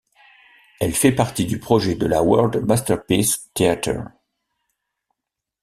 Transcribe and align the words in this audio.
Elle 0.79 0.95
fait 0.95 1.11
partie 1.11 1.45
du 1.45 1.59
projet 1.59 1.93
de 1.93 2.07
la 2.07 2.23
World 2.23 2.65
Masterpiece 2.65 3.51
Theater. 3.53 4.05